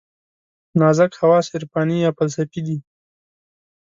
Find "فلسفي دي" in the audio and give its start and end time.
2.17-2.77